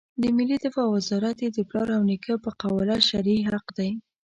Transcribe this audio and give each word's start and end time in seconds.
د 0.21 0.23
ملي 0.37 0.57
دفاع 0.65 0.87
وزارت 0.95 1.37
یې 1.43 1.49
د 1.53 1.59
پلار 1.69 1.87
او 1.97 2.01
نیکه 2.09 2.33
په 2.45 2.49
قواله 2.61 2.97
شرعي 3.07 3.39
حق 3.51 3.67
دی. 3.77 3.91